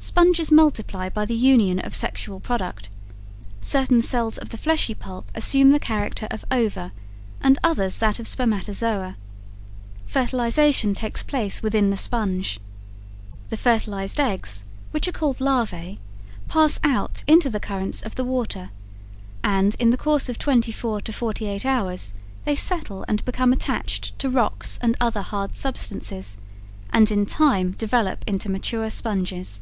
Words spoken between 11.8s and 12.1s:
the